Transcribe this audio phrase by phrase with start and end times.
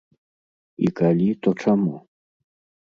[0.87, 1.95] І калі, то чаму?